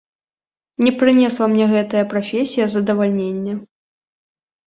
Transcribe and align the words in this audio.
Не 0.85 0.91
прынесла 1.01 1.45
мне 1.51 1.65
гэтая 1.73 2.01
прафесія 2.13 2.65
задавальнення. 2.75 3.53